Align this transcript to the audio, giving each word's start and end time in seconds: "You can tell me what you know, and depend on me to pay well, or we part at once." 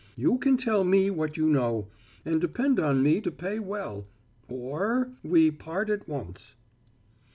"You 0.15 0.39
can 0.39 0.57
tell 0.57 0.83
me 0.83 1.11
what 1.11 1.37
you 1.37 1.47
know, 1.47 1.87
and 2.25 2.41
depend 2.41 2.79
on 2.79 3.03
me 3.03 3.21
to 3.21 3.29
pay 3.29 3.59
well, 3.59 4.07
or 4.49 5.11
we 5.21 5.51
part 5.51 5.91
at 5.91 6.07
once." 6.09 6.55